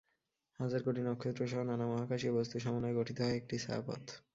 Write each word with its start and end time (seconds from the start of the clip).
হাজার 0.59 0.81
কোটি 0.83 1.01
নক্ষত্রসহ 1.03 1.59
নানা 1.63 1.85
মহাকাশীয় 1.91 2.33
বস্তুর 2.37 2.63
সমন্বয়ে 2.65 2.97
গঠিত 2.99 3.17
হয় 3.21 3.37
একটি 3.39 3.55
ছায়াপথ। 3.63 4.03